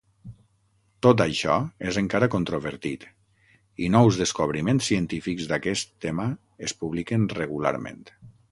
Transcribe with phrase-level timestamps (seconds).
[1.05, 1.57] Tot això
[1.91, 3.05] és encara controvertit,
[3.87, 6.29] i nous descobriments científics d'aquest tema
[6.71, 8.05] es publiquen regularment.